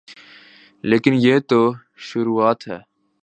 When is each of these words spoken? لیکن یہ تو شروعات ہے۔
لیکن 0.83 1.13
یہ 1.15 1.39
تو 1.39 1.59
شروعات 1.97 2.67
ہے۔ 2.67 2.79